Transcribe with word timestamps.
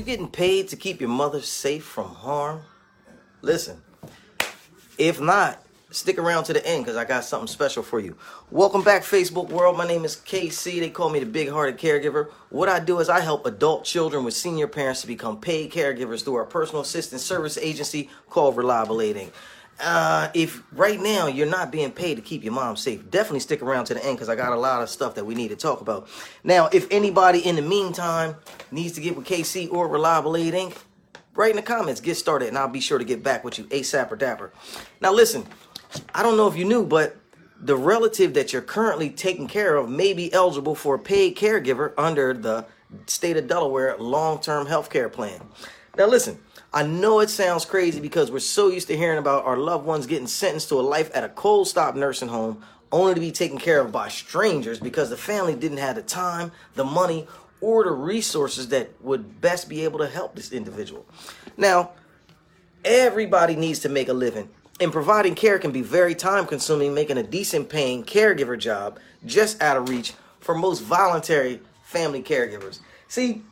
you 0.00 0.06
getting 0.06 0.28
paid 0.28 0.66
to 0.68 0.76
keep 0.76 0.98
your 0.98 1.10
mother 1.10 1.42
safe 1.42 1.84
from 1.84 2.08
harm? 2.08 2.62
Listen, 3.42 3.82
if 4.96 5.20
not, 5.20 5.62
stick 5.90 6.16
around 6.16 6.44
to 6.44 6.54
the 6.54 6.66
end 6.66 6.84
because 6.84 6.96
I 6.96 7.04
got 7.04 7.22
something 7.22 7.46
special 7.46 7.82
for 7.82 8.00
you. 8.00 8.16
Welcome 8.50 8.82
back, 8.82 9.02
Facebook 9.02 9.50
world. 9.50 9.76
My 9.76 9.86
name 9.86 10.06
is 10.06 10.16
KC. 10.16 10.80
They 10.80 10.88
call 10.88 11.10
me 11.10 11.20
the 11.20 11.26
big 11.26 11.50
hearted 11.50 11.78
caregiver. 11.78 12.30
What 12.48 12.70
I 12.70 12.80
do 12.80 12.98
is 13.00 13.10
I 13.10 13.20
help 13.20 13.44
adult 13.44 13.84
children 13.84 14.24
with 14.24 14.32
senior 14.32 14.66
parents 14.66 15.02
to 15.02 15.06
become 15.06 15.38
paid 15.38 15.70
caregivers 15.70 16.24
through 16.24 16.36
our 16.36 16.46
personal 16.46 16.80
assistance 16.80 17.22
service 17.22 17.58
agency 17.58 18.08
called 18.30 18.56
Reliable 18.56 19.02
Aid 19.02 19.16
Inc. 19.16 19.30
Uh, 19.80 20.30
if 20.34 20.62
right 20.72 21.00
now 21.00 21.26
you're 21.26 21.46
not 21.46 21.72
being 21.72 21.90
paid 21.90 22.16
to 22.16 22.22
keep 22.22 22.44
your 22.44 22.52
mom 22.52 22.76
safe, 22.76 23.10
definitely 23.10 23.40
stick 23.40 23.62
around 23.62 23.86
to 23.86 23.94
the 23.94 24.04
end 24.04 24.16
because 24.16 24.28
I 24.28 24.36
got 24.36 24.52
a 24.52 24.56
lot 24.56 24.82
of 24.82 24.90
stuff 24.90 25.14
that 25.14 25.24
we 25.24 25.34
need 25.34 25.48
to 25.48 25.56
talk 25.56 25.80
about. 25.80 26.08
Now, 26.44 26.68
if 26.72 26.86
anybody 26.90 27.40
in 27.40 27.56
the 27.56 27.62
meantime 27.62 28.36
needs 28.70 28.92
to 28.94 29.00
get 29.00 29.16
with 29.16 29.26
KC 29.26 29.72
or 29.72 29.88
Reliable 29.88 30.36
Aid 30.36 30.54
Inc., 30.54 30.76
write 31.34 31.50
in 31.50 31.56
the 31.56 31.62
comments, 31.62 32.00
get 32.00 32.16
started, 32.16 32.48
and 32.48 32.58
I'll 32.58 32.68
be 32.68 32.80
sure 32.80 32.98
to 32.98 33.04
get 33.04 33.22
back 33.22 33.42
with 33.42 33.58
you 33.58 33.64
ASAP 33.64 34.10
or 34.12 34.16
dapper. 34.16 34.52
Now, 35.00 35.12
listen, 35.12 35.46
I 36.14 36.22
don't 36.22 36.36
know 36.36 36.46
if 36.46 36.56
you 36.56 36.66
knew, 36.66 36.84
but 36.84 37.16
the 37.62 37.76
relative 37.76 38.34
that 38.34 38.52
you're 38.52 38.62
currently 38.62 39.10
taking 39.10 39.46
care 39.46 39.76
of 39.76 39.88
may 39.88 40.12
be 40.12 40.32
eligible 40.32 40.74
for 40.74 40.96
a 40.96 40.98
paid 40.98 41.36
caregiver 41.36 41.92
under 41.96 42.34
the 42.34 42.66
state 43.06 43.36
of 43.36 43.46
Delaware 43.46 43.96
long-term 43.98 44.66
health 44.66 44.90
care 44.90 45.08
plan. 45.08 45.40
Now, 45.96 46.06
listen. 46.06 46.38
I 46.72 46.84
know 46.84 47.18
it 47.18 47.30
sounds 47.30 47.64
crazy 47.64 48.00
because 48.00 48.30
we're 48.30 48.38
so 48.38 48.68
used 48.68 48.86
to 48.88 48.96
hearing 48.96 49.18
about 49.18 49.44
our 49.44 49.56
loved 49.56 49.84
ones 49.84 50.06
getting 50.06 50.28
sentenced 50.28 50.68
to 50.68 50.78
a 50.78 50.82
life 50.82 51.10
at 51.14 51.24
a 51.24 51.28
cold 51.28 51.66
stop 51.66 51.96
nursing 51.96 52.28
home 52.28 52.62
only 52.92 53.14
to 53.14 53.20
be 53.20 53.32
taken 53.32 53.58
care 53.58 53.80
of 53.80 53.90
by 53.90 54.08
strangers 54.08 54.78
because 54.78 55.10
the 55.10 55.16
family 55.16 55.54
didn't 55.56 55.78
have 55.78 55.96
the 55.96 56.02
time, 56.02 56.52
the 56.74 56.84
money, 56.84 57.26
or 57.60 57.84
the 57.84 57.90
resources 57.90 58.68
that 58.68 58.90
would 59.02 59.40
best 59.40 59.68
be 59.68 59.82
able 59.82 59.98
to 59.98 60.06
help 60.06 60.36
this 60.36 60.52
individual. 60.52 61.04
Now, 61.56 61.90
everybody 62.84 63.56
needs 63.56 63.80
to 63.80 63.88
make 63.88 64.08
a 64.08 64.12
living, 64.12 64.48
and 64.80 64.92
providing 64.92 65.34
care 65.34 65.58
can 65.58 65.72
be 65.72 65.82
very 65.82 66.14
time 66.14 66.46
consuming, 66.46 66.94
making 66.94 67.18
a 67.18 67.22
decent 67.22 67.68
paying 67.68 68.04
caregiver 68.04 68.58
job 68.58 68.98
just 69.26 69.60
out 69.60 69.76
of 69.76 69.88
reach 69.88 70.14
for 70.38 70.54
most 70.54 70.80
voluntary 70.80 71.60
family 71.82 72.22
caregivers. 72.22 72.78
See, 73.08 73.42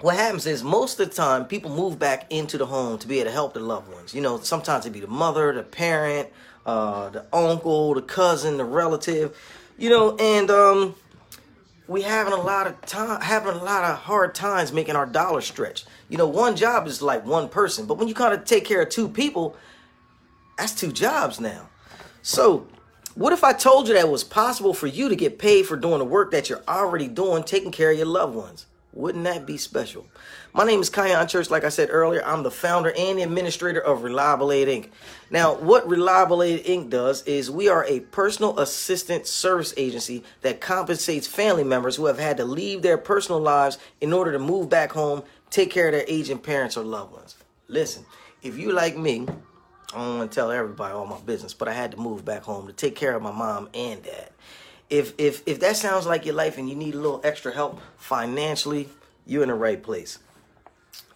what 0.00 0.14
happens 0.14 0.46
is 0.46 0.62
most 0.62 1.00
of 1.00 1.08
the 1.08 1.14
time 1.14 1.44
people 1.44 1.70
move 1.70 1.98
back 1.98 2.26
into 2.30 2.56
the 2.56 2.66
home 2.66 2.98
to 2.98 3.08
be 3.08 3.16
able 3.18 3.26
to 3.26 3.32
help 3.32 3.54
their 3.54 3.62
loved 3.62 3.92
ones. 3.92 4.14
You 4.14 4.20
know, 4.20 4.38
sometimes 4.40 4.86
it 4.86 4.90
be 4.90 5.00
the 5.00 5.08
mother, 5.08 5.52
the 5.52 5.64
parent, 5.64 6.28
uh, 6.64 7.10
the 7.10 7.24
uncle, 7.32 7.94
the 7.94 8.02
cousin, 8.02 8.58
the 8.58 8.64
relative. 8.64 9.36
You 9.76 9.90
know, 9.90 10.16
and 10.16 10.50
um, 10.50 10.94
we 11.88 12.02
having 12.02 12.32
a 12.32 12.40
lot 12.40 12.68
of 12.68 12.80
time, 12.82 13.20
having 13.20 13.54
a 13.54 13.64
lot 13.64 13.84
of 13.84 13.98
hard 13.98 14.34
times 14.34 14.72
making 14.72 14.94
our 14.94 15.06
dollar 15.06 15.40
stretch. 15.40 15.84
You 16.08 16.16
know, 16.16 16.28
one 16.28 16.54
job 16.54 16.86
is 16.86 17.02
like 17.02 17.26
one 17.26 17.48
person, 17.48 17.86
but 17.86 17.98
when 17.98 18.06
you 18.06 18.14
kind 18.14 18.32
of 18.32 18.44
take 18.44 18.64
care 18.64 18.82
of 18.82 18.90
two 18.90 19.08
people, 19.08 19.56
that's 20.56 20.74
two 20.74 20.92
jobs 20.92 21.40
now. 21.40 21.68
So, 22.22 22.68
what 23.14 23.32
if 23.32 23.42
I 23.42 23.52
told 23.52 23.88
you 23.88 23.94
that 23.94 24.04
it 24.04 24.10
was 24.10 24.22
possible 24.22 24.74
for 24.74 24.86
you 24.86 25.08
to 25.08 25.16
get 25.16 25.38
paid 25.38 25.66
for 25.66 25.76
doing 25.76 25.98
the 25.98 26.04
work 26.04 26.30
that 26.30 26.48
you're 26.48 26.62
already 26.68 27.08
doing, 27.08 27.42
taking 27.42 27.72
care 27.72 27.90
of 27.90 27.96
your 27.96 28.06
loved 28.06 28.34
ones? 28.34 28.66
Wouldn't 28.98 29.22
that 29.26 29.46
be 29.46 29.56
special? 29.56 30.08
My 30.52 30.64
name 30.64 30.80
is 30.80 30.90
Khyon 30.90 31.28
Church. 31.28 31.50
Like 31.50 31.62
I 31.62 31.68
said 31.68 31.88
earlier, 31.88 32.20
I'm 32.26 32.42
the 32.42 32.50
founder 32.50 32.92
and 32.98 33.20
administrator 33.20 33.78
of 33.78 34.02
Reliable 34.02 34.50
Aid 34.50 34.66
Inc. 34.66 34.90
Now, 35.30 35.54
what 35.54 35.88
Reliable 35.88 36.42
Aid 36.42 36.64
Inc. 36.64 36.90
does 36.90 37.22
is 37.22 37.48
we 37.48 37.68
are 37.68 37.84
a 37.84 38.00
personal 38.00 38.58
assistant 38.58 39.28
service 39.28 39.72
agency 39.76 40.24
that 40.40 40.60
compensates 40.60 41.28
family 41.28 41.62
members 41.62 41.94
who 41.94 42.06
have 42.06 42.18
had 42.18 42.38
to 42.38 42.44
leave 42.44 42.82
their 42.82 42.98
personal 42.98 43.40
lives 43.40 43.78
in 44.00 44.12
order 44.12 44.32
to 44.32 44.40
move 44.40 44.68
back 44.68 44.90
home, 44.90 45.22
take 45.48 45.70
care 45.70 45.86
of 45.86 45.92
their 45.92 46.04
aging 46.08 46.38
parents 46.38 46.76
or 46.76 46.82
loved 46.82 47.12
ones. 47.12 47.36
Listen, 47.68 48.04
if 48.42 48.58
you 48.58 48.72
like 48.72 48.96
me, 48.96 49.28
I 49.94 49.98
don't 49.98 50.18
want 50.18 50.32
to 50.32 50.34
tell 50.34 50.50
everybody 50.50 50.92
all 50.92 51.06
my 51.06 51.20
business, 51.20 51.54
but 51.54 51.68
I 51.68 51.72
had 51.72 51.92
to 51.92 51.98
move 51.98 52.24
back 52.24 52.42
home 52.42 52.66
to 52.66 52.72
take 52.72 52.96
care 52.96 53.14
of 53.14 53.22
my 53.22 53.30
mom 53.30 53.68
and 53.74 54.02
dad 54.02 54.27
if 54.90 55.14
if 55.18 55.42
if 55.46 55.60
that 55.60 55.76
sounds 55.76 56.06
like 56.06 56.24
your 56.24 56.34
life 56.34 56.58
and 56.58 56.68
you 56.68 56.74
need 56.74 56.94
a 56.94 56.98
little 56.98 57.20
extra 57.24 57.52
help 57.52 57.80
financially, 57.96 58.88
you're 59.26 59.42
in 59.42 59.48
the 59.48 59.54
right 59.54 59.82
place. 59.82 60.18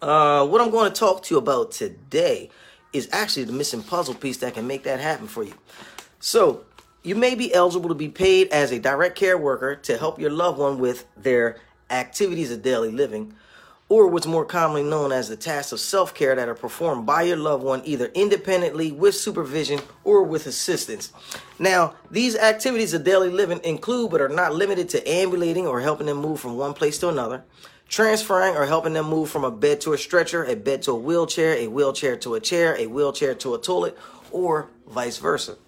Uh, 0.00 0.46
what 0.46 0.60
I'm 0.60 0.70
going 0.70 0.92
to 0.92 0.98
talk 0.98 1.22
to 1.24 1.34
you 1.34 1.38
about 1.38 1.72
today 1.72 2.50
is 2.92 3.08
actually 3.12 3.44
the 3.44 3.52
missing 3.52 3.82
puzzle 3.82 4.14
piece 4.14 4.38
that 4.38 4.54
can 4.54 4.66
make 4.66 4.82
that 4.82 5.00
happen 5.00 5.26
for 5.28 5.44
you. 5.44 5.54
So, 6.18 6.64
you 7.02 7.14
may 7.14 7.34
be 7.34 7.54
eligible 7.54 7.88
to 7.88 7.94
be 7.94 8.08
paid 8.08 8.48
as 8.48 8.72
a 8.72 8.78
direct 8.78 9.16
care 9.16 9.38
worker 9.38 9.76
to 9.76 9.96
help 9.96 10.18
your 10.18 10.30
loved 10.30 10.58
one 10.58 10.78
with 10.78 11.06
their 11.16 11.58
activities 11.90 12.50
of 12.50 12.62
daily 12.62 12.90
living 12.90 13.34
or 13.92 14.06
what's 14.06 14.26
more 14.26 14.46
commonly 14.46 14.82
known 14.82 15.12
as 15.12 15.28
the 15.28 15.36
tasks 15.36 15.70
of 15.70 15.78
self 15.78 16.14
care 16.14 16.34
that 16.34 16.48
are 16.48 16.54
performed 16.54 17.04
by 17.04 17.20
your 17.20 17.36
loved 17.36 17.62
one 17.62 17.82
either 17.84 18.06
independently, 18.14 18.90
with 18.90 19.14
supervision, 19.14 19.78
or 20.02 20.22
with 20.22 20.46
assistance. 20.46 21.12
Now, 21.58 21.92
these 22.10 22.34
activities 22.34 22.94
of 22.94 23.04
daily 23.04 23.28
living 23.28 23.60
include 23.64 24.10
but 24.10 24.22
are 24.22 24.30
not 24.30 24.54
limited 24.54 24.88
to 24.90 25.06
ambulating 25.06 25.66
or 25.66 25.82
helping 25.82 26.06
them 26.06 26.16
move 26.16 26.40
from 26.40 26.56
one 26.56 26.72
place 26.72 26.96
to 27.00 27.10
another, 27.10 27.44
transferring 27.86 28.56
or 28.56 28.64
helping 28.64 28.94
them 28.94 29.10
move 29.10 29.28
from 29.28 29.44
a 29.44 29.50
bed 29.50 29.82
to 29.82 29.92
a 29.92 29.98
stretcher, 29.98 30.42
a 30.42 30.56
bed 30.56 30.80
to 30.84 30.92
a 30.92 30.96
wheelchair, 30.98 31.52
a 31.56 31.68
wheelchair 31.68 32.16
to 32.16 32.34
a 32.34 32.40
chair, 32.40 32.74
a 32.78 32.86
wheelchair 32.86 33.34
to 33.34 33.54
a 33.54 33.60
toilet, 33.60 33.98
or 34.30 34.70
vice 34.88 35.18
versa. 35.18 35.58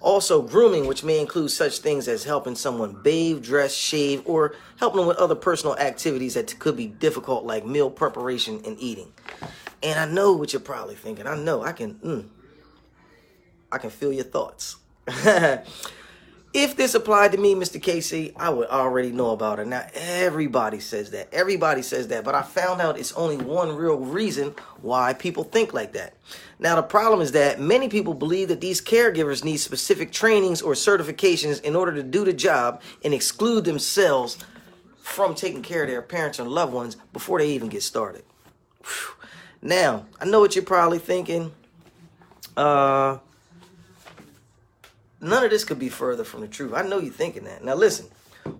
Also, 0.00 0.42
grooming, 0.42 0.86
which 0.86 1.02
may 1.02 1.18
include 1.18 1.50
such 1.50 1.78
things 1.78 2.06
as 2.06 2.22
helping 2.24 2.54
someone 2.54 2.92
bathe, 3.02 3.42
dress, 3.42 3.74
shave, 3.74 4.22
or 4.26 4.54
helping 4.76 4.98
them 4.98 5.08
with 5.08 5.16
other 5.16 5.34
personal 5.34 5.76
activities 5.76 6.34
that 6.34 6.58
could 6.58 6.76
be 6.76 6.86
difficult, 6.86 7.44
like 7.44 7.64
meal 7.64 7.90
preparation 7.90 8.60
and 8.64 8.78
eating. 8.78 9.12
And 9.82 9.98
I 9.98 10.04
know 10.06 10.32
what 10.34 10.52
you're 10.52 10.60
probably 10.60 10.94
thinking. 10.94 11.26
I 11.26 11.36
know 11.36 11.62
I 11.62 11.72
can, 11.72 11.94
mm, 11.94 12.28
I 13.72 13.78
can 13.78 13.90
feel 13.90 14.12
your 14.12 14.24
thoughts. 14.24 14.76
If 16.58 16.74
this 16.74 16.94
applied 16.94 17.32
to 17.32 17.38
me, 17.38 17.54
Mr. 17.54 17.82
Casey, 17.82 18.32
I 18.34 18.48
would 18.48 18.68
already 18.68 19.12
know 19.12 19.32
about 19.32 19.58
it. 19.58 19.66
Now, 19.66 19.84
everybody 19.92 20.80
says 20.80 21.10
that. 21.10 21.28
Everybody 21.30 21.82
says 21.82 22.08
that. 22.08 22.24
But 22.24 22.34
I 22.34 22.40
found 22.40 22.80
out 22.80 22.98
it's 22.98 23.12
only 23.12 23.36
one 23.36 23.76
real 23.76 23.98
reason 23.98 24.54
why 24.80 25.12
people 25.12 25.44
think 25.44 25.74
like 25.74 25.92
that. 25.92 26.14
Now, 26.58 26.76
the 26.76 26.82
problem 26.82 27.20
is 27.20 27.32
that 27.32 27.60
many 27.60 27.90
people 27.90 28.14
believe 28.14 28.48
that 28.48 28.62
these 28.62 28.80
caregivers 28.80 29.44
need 29.44 29.58
specific 29.58 30.12
trainings 30.12 30.62
or 30.62 30.72
certifications 30.72 31.62
in 31.62 31.76
order 31.76 31.92
to 31.92 32.02
do 32.02 32.24
the 32.24 32.32
job 32.32 32.80
and 33.04 33.12
exclude 33.12 33.66
themselves 33.66 34.38
from 34.96 35.34
taking 35.34 35.60
care 35.60 35.82
of 35.82 35.90
their 35.90 36.00
parents 36.00 36.38
and 36.38 36.48
loved 36.48 36.72
ones 36.72 36.96
before 37.12 37.38
they 37.38 37.50
even 37.50 37.68
get 37.68 37.82
started. 37.82 38.24
Whew. 38.80 39.26
Now, 39.60 40.06
I 40.18 40.24
know 40.24 40.40
what 40.40 40.56
you're 40.56 40.64
probably 40.64 41.00
thinking. 41.00 41.52
Uh, 42.56 43.18
None 45.20 45.44
of 45.44 45.50
this 45.50 45.64
could 45.64 45.78
be 45.78 45.88
further 45.88 46.24
from 46.24 46.42
the 46.42 46.48
truth. 46.48 46.72
I 46.74 46.82
know 46.82 46.98
you're 46.98 47.12
thinking 47.12 47.44
that. 47.44 47.64
Now 47.64 47.74
listen, 47.74 48.06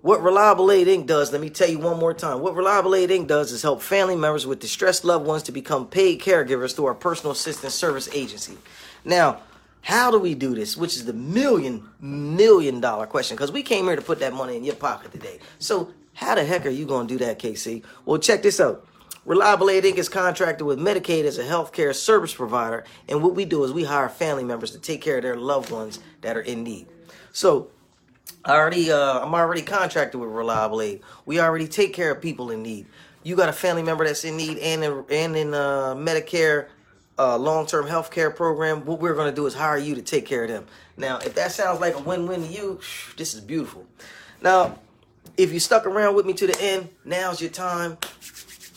what 0.03 0.23
Reliable 0.23 0.71
Aid 0.71 0.89
Inc. 0.89 1.07
does, 1.07 1.33
let 1.33 1.41
me 1.41 1.51
tell 1.51 1.69
you 1.69 1.79
one 1.79 1.99
more 1.99 2.15
time. 2.15 2.41
What 2.41 2.55
Reliable 2.55 2.95
Aid 2.95 3.11
Inc. 3.11 3.27
does 3.27 3.53
is 3.53 3.63
help 3.63 3.83
family 3.83 4.17
members 4.17 4.47
with 4.47 4.59
distressed 4.59 5.05
loved 5.05 5.27
ones 5.27 5.43
to 5.45 5.53
become 5.53 5.87
paid 5.87 6.21
caregivers 6.21 6.75
through 6.75 6.87
our 6.87 6.95
personal 6.95 7.33
assistance 7.33 7.75
service 7.75 8.09
agency. 8.13 8.57
Now, 9.05 9.41
how 9.83 10.11
do 10.11 10.19
we 10.19 10.35
do 10.35 10.55
this? 10.55 10.77
Which 10.77 10.97
is 10.97 11.05
the 11.05 11.13
million, 11.13 11.89
million 12.01 12.81
dollar 12.81 13.07
question. 13.07 13.37
Because 13.37 13.53
we 13.53 13.63
came 13.63 13.85
here 13.85 13.95
to 13.95 14.03
put 14.03 14.19
that 14.19 14.33
money 14.33 14.57
in 14.57 14.65
your 14.65 14.75
pocket 14.75 15.13
today. 15.13 15.39
So, 15.61 15.93
how 16.15 16.35
the 16.35 16.45
heck 16.45 16.67
are 16.67 16.71
you 16.71 16.87
going 16.87 17.07
to 17.07 17.15
do 17.19 17.25
that, 17.25 17.39
KC? 17.39 17.85
Well, 18.05 18.19
check 18.19 18.43
this 18.43 18.59
out. 18.59 18.85
Reliable 19.27 19.71
Aid 19.71 19.83
Inc. 19.83 19.99
is 19.99 20.09
contracted 20.09 20.65
with 20.65 20.79
Medicaid 20.79 21.25
as 21.25 21.37
a 21.37 21.43
healthcare 21.43 21.93
service 21.93 22.33
provider, 22.33 22.85
and 23.09 23.25
what 23.25 23.35
we 23.35 23.45
do 23.45 23.65
is 23.65 23.73
we 23.73 23.83
hire 23.83 24.09
family 24.09 24.45
members 24.45 24.71
to 24.71 24.79
take 24.79 25.01
care 25.01 25.17
of 25.17 25.25
their 25.25 25.35
loved 25.35 25.73
ones 25.73 25.99
that 26.21 26.37
are 26.37 26.43
in 26.43 26.63
need. 26.63 26.87
So, 27.33 27.69
I 28.45 28.53
already, 28.53 28.93
uh, 28.93 29.25
I'm 29.25 29.35
already 29.35 29.63
contracted 29.63 30.21
with 30.21 30.31
Reliable 30.31 30.81
Aid. 30.81 31.01
We 31.25 31.41
already 31.41 31.67
take 31.67 31.93
care 31.93 32.13
of 32.13 32.23
people 32.23 32.53
in 32.53 32.63
need. 32.63 32.87
You 33.25 33.35
got 33.35 33.49
a 33.49 33.53
family 33.53 33.83
member 33.83 34.07
that's 34.07 34.25
in 34.25 34.37
need 34.37 34.59
and 34.59 34.85
in, 34.85 35.05
and 35.11 35.37
in 35.37 35.55
uh, 35.55 35.97
Medicare 35.97 36.69
uh, 37.19 37.37
long-term 37.37 37.89
health 37.89 38.13
care 38.13 38.31
program. 38.31 38.85
What 38.85 39.01
we're 39.01 39.15
going 39.15 39.29
to 39.29 39.35
do 39.35 39.47
is 39.47 39.55
hire 39.55 39.79
you 39.79 39.97
to 39.97 40.03
take 40.03 40.25
care 40.25 40.45
of 40.45 40.51
them. 40.51 40.67
Now, 40.97 41.19
if 41.19 41.35
that 41.35 41.51
sounds 41.51 41.81
like 41.81 41.97
a 41.97 42.01
win-win 42.01 42.43
to 42.43 42.47
you, 42.47 42.79
this 43.17 43.35
is 43.35 43.41
beautiful. 43.41 43.87
Now, 44.41 44.79
if 45.37 45.53
you 45.53 45.59
stuck 45.59 45.85
around 45.85 46.15
with 46.15 46.27
me 46.27 46.33
to 46.35 46.47
the 46.47 46.61
end, 46.61 46.91
now's 47.05 47.41
your 47.41 47.51
time 47.51 47.99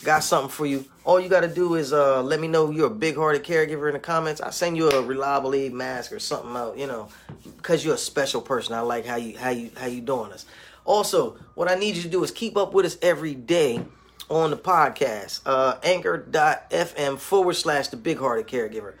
got 0.04 0.24
something 0.24 0.50
for 0.50 0.66
you. 0.66 0.84
All 1.04 1.20
you 1.20 1.28
got 1.28 1.40
to 1.40 1.48
do 1.48 1.74
is 1.74 1.92
uh, 1.92 2.22
let 2.22 2.40
me 2.40 2.48
know 2.48 2.70
you're 2.70 2.86
a 2.86 2.90
big-hearted 2.90 3.44
caregiver 3.44 3.88
in 3.88 3.94
the 3.94 4.00
comments. 4.00 4.40
I 4.40 4.50
send 4.50 4.76
you 4.76 4.90
a 4.90 5.02
reliable 5.02 5.50
mask 5.70 6.12
or 6.12 6.18
something 6.18 6.56
out, 6.56 6.78
you 6.78 6.86
know, 6.86 7.08
because 7.56 7.84
you're 7.84 7.94
a 7.94 7.98
special 7.98 8.40
person. 8.40 8.74
I 8.74 8.80
like 8.80 9.04
how 9.04 9.16
you 9.16 9.36
how 9.38 9.50
you 9.50 9.70
how 9.76 9.86
you 9.86 10.00
doing 10.00 10.30
this. 10.30 10.46
Also, 10.84 11.36
what 11.54 11.70
I 11.70 11.74
need 11.74 11.96
you 11.96 12.02
to 12.02 12.08
do 12.08 12.22
is 12.24 12.30
keep 12.30 12.56
up 12.56 12.72
with 12.72 12.86
us 12.86 12.96
every 13.02 13.34
day 13.34 13.84
on 14.28 14.50
the 14.50 14.56
podcast. 14.56 15.40
Uh, 15.44 15.76
anchor.fm 15.82 17.18
forward 17.18 17.54
slash 17.54 17.88
the 17.88 17.96
big-hearted 17.96 18.46
caregiver. 18.46 18.94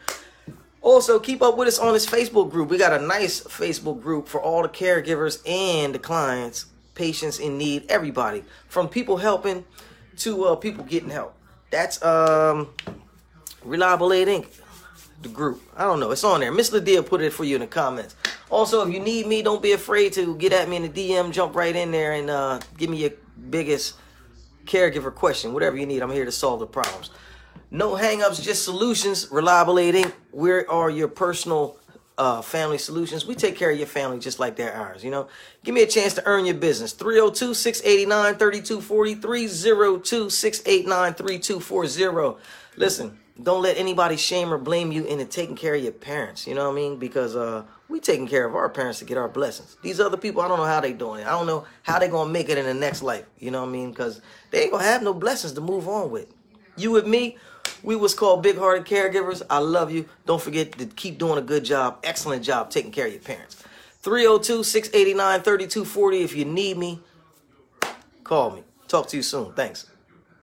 Also, 0.82 1.18
keep 1.18 1.42
up 1.42 1.58
with 1.58 1.68
us 1.68 1.78
on 1.78 1.92
this 1.92 2.06
Facebook 2.06 2.50
group. 2.50 2.70
We 2.70 2.78
got 2.78 2.98
a 2.98 3.04
nice 3.04 3.42
Facebook 3.42 4.00
group 4.00 4.28
for 4.28 4.40
all 4.40 4.62
the 4.62 4.68
caregivers 4.68 5.46
and 5.46 5.94
the 5.94 5.98
clients, 5.98 6.66
patients 6.94 7.38
in 7.38 7.58
need, 7.58 7.84
everybody. 7.90 8.44
From 8.66 8.88
people 8.88 9.18
helping 9.18 9.64
to 10.20 10.44
uh, 10.44 10.56
people 10.56 10.84
getting 10.84 11.10
help. 11.10 11.34
That's 11.70 12.02
um 12.02 12.68
Reliable 13.64 14.12
Aid 14.12 14.28
Inc. 14.28 14.46
The 15.22 15.28
group. 15.28 15.60
I 15.76 15.84
don't 15.84 16.00
know. 16.00 16.10
It's 16.12 16.24
on 16.24 16.40
there. 16.40 16.50
Miss 16.50 16.70
Ladia 16.70 17.04
put 17.04 17.20
it 17.20 17.32
for 17.32 17.44
you 17.44 17.56
in 17.56 17.60
the 17.60 17.66
comments. 17.66 18.16
Also, 18.48 18.86
if 18.86 18.92
you 18.92 19.00
need 19.00 19.26
me, 19.26 19.42
don't 19.42 19.62
be 19.62 19.72
afraid 19.72 20.14
to 20.14 20.34
get 20.36 20.52
at 20.52 20.68
me 20.68 20.76
in 20.76 20.82
the 20.82 20.88
DM. 20.88 21.30
Jump 21.30 21.54
right 21.54 21.76
in 21.76 21.90
there 21.90 22.12
and 22.12 22.30
uh, 22.30 22.58
give 22.78 22.88
me 22.88 22.96
your 22.96 23.10
biggest 23.50 23.96
caregiver 24.64 25.14
question. 25.14 25.52
Whatever 25.52 25.76
you 25.76 25.84
need, 25.84 26.02
I'm 26.02 26.10
here 26.10 26.24
to 26.24 26.32
solve 26.32 26.60
the 26.60 26.66
problems. 26.66 27.10
No 27.70 27.90
hangups, 27.92 28.42
just 28.42 28.64
solutions. 28.64 29.28
Reliable 29.30 29.78
Aid 29.78 29.94
Inc. 29.94 30.12
We 30.32 30.50
are 30.50 30.88
your 30.88 31.08
personal 31.08 31.76
uh, 32.20 32.42
family 32.42 32.76
solutions. 32.76 33.24
We 33.24 33.34
take 33.34 33.56
care 33.56 33.70
of 33.70 33.78
your 33.78 33.86
family 33.86 34.18
just 34.18 34.38
like 34.38 34.54
they're 34.54 34.74
ours, 34.74 35.02
you 35.02 35.10
know. 35.10 35.28
Give 35.64 35.74
me 35.74 35.82
a 35.82 35.86
chance 35.86 36.14
to 36.14 36.26
earn 36.26 36.44
your 36.44 36.54
business. 36.54 36.92
302 36.92 37.54
689 37.54 38.34
3240. 38.36 39.14
302 39.14 40.30
689 40.30 41.14
3240. 41.14 42.42
Listen, 42.76 43.18
don't 43.42 43.62
let 43.62 43.78
anybody 43.78 44.18
shame 44.18 44.52
or 44.52 44.58
blame 44.58 44.92
you 44.92 45.06
into 45.06 45.24
taking 45.24 45.56
care 45.56 45.74
of 45.74 45.82
your 45.82 45.92
parents. 45.92 46.46
You 46.46 46.54
know 46.54 46.66
what 46.66 46.72
I 46.72 46.76
mean? 46.76 46.98
Because 46.98 47.36
uh, 47.36 47.64
we 47.88 48.00
taking 48.00 48.28
care 48.28 48.44
of 48.44 48.54
our 48.54 48.68
parents 48.68 48.98
to 48.98 49.06
get 49.06 49.16
our 49.16 49.28
blessings. 49.28 49.78
These 49.82 49.98
other 49.98 50.18
people, 50.18 50.42
I 50.42 50.48
don't 50.48 50.58
know 50.58 50.66
how 50.66 50.80
they 50.80 50.92
doing 50.92 51.22
it. 51.22 51.26
I 51.26 51.30
don't 51.30 51.46
know 51.46 51.64
how 51.84 51.98
they 51.98 52.08
gonna 52.08 52.30
make 52.30 52.50
it 52.50 52.58
in 52.58 52.66
the 52.66 52.74
next 52.74 53.02
life. 53.02 53.24
You 53.38 53.50
know 53.50 53.62
what 53.62 53.70
I 53.70 53.72
mean? 53.72 53.92
Because 53.92 54.20
they 54.50 54.64
ain't 54.64 54.72
gonna 54.72 54.84
have 54.84 55.02
no 55.02 55.14
blessings 55.14 55.54
to 55.54 55.62
move 55.62 55.88
on 55.88 56.10
with. 56.10 56.26
You 56.76 56.90
with 56.90 57.06
me? 57.06 57.38
We 57.82 57.96
was 57.96 58.14
called 58.14 58.42
big 58.42 58.58
hearted 58.58 58.86
caregivers. 58.86 59.42
I 59.48 59.58
love 59.58 59.90
you. 59.90 60.06
Don't 60.26 60.40
forget 60.40 60.72
to 60.72 60.86
keep 60.86 61.18
doing 61.18 61.38
a 61.38 61.42
good 61.42 61.64
job, 61.64 61.98
excellent 62.04 62.44
job 62.44 62.70
taking 62.70 62.90
care 62.90 63.06
of 63.06 63.12
your 63.12 63.22
parents. 63.22 63.56
302 64.02 64.64
689 64.64 65.42
3240. 65.42 66.22
If 66.22 66.34
you 66.34 66.44
need 66.44 66.78
me, 66.78 67.00
call 68.24 68.50
me. 68.50 68.62
Talk 68.88 69.08
to 69.08 69.16
you 69.16 69.22
soon. 69.22 69.52
Thanks. 69.52 69.89